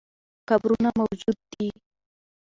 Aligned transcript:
قبرونه 0.49 0.89
موجود 0.99 1.37
دي. 1.51 1.69